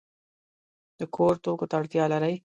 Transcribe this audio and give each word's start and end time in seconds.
د 0.99 1.01
کور 1.15 1.33
توکو 1.43 1.65
ته 1.69 1.75
اړتیا 1.79 2.03
لرئ؟ 2.13 2.35